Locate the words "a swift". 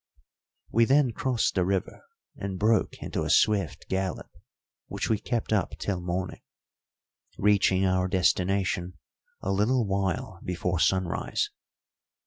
3.21-3.87